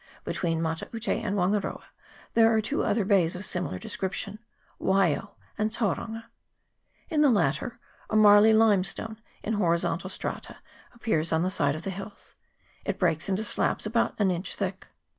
Between 0.23 0.61
Mataute 0.63 1.09
and 1.23 1.35
Wangaroa 1.37 1.83
there 2.33 2.51
are 2.51 2.59
two 2.59 2.83
other 2.83 3.05
bays 3.05 3.35
of 3.35 3.45
similar 3.45 3.77
description 3.77 4.39
Waio 4.81 5.35
and 5.59 5.71
Tau 5.71 5.93
ranga. 5.93 6.25
In 7.09 7.21
the 7.21 7.29
latter, 7.29 7.77
a 8.09 8.15
marly 8.15 8.51
limestone 8.51 9.21
in 9.43 9.53
horizontal 9.53 10.09
strata 10.09 10.57
appears 10.95 11.31
on 11.31 11.43
the 11.43 11.51
side 11.51 11.75
of 11.75 11.83
the 11.83 11.91
hills; 11.91 12.33
it 12.83 12.97
breaks 12.97 13.29
into 13.29 13.43
slabs 13.43 13.85
about 13.85 14.15
an 14.19 14.31
inch 14.31 14.55
thick. 14.55 14.87